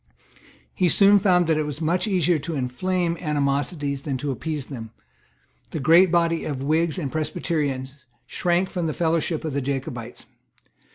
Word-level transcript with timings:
He 0.73 0.89
soon 0.89 1.19
found 1.19 1.45
that 1.45 1.59
it 1.59 1.65
was 1.67 1.79
much 1.79 2.07
easier 2.07 2.39
to 2.39 2.55
inflame 2.55 3.17
animosities 3.17 4.01
than 4.01 4.17
to 4.17 4.31
appease 4.31 4.65
them. 4.65 4.89
The 5.69 5.79
great 5.79 6.11
body 6.11 6.43
Of 6.43 6.63
Whigs 6.63 6.97
and 6.97 7.11
Presbyterians 7.11 8.03
shrank 8.25 8.71
from 8.71 8.87
the 8.87 8.95
fellowship 8.95 9.45
of 9.45 9.53
the 9.53 9.61
Jacobites. 9.61 10.25